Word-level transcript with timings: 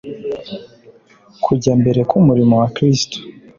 Kujya 1.43 1.71
mbere 1.81 1.99
k’umurimo 2.09 2.53
wa 2.61 2.67
Kristo, 2.75 3.17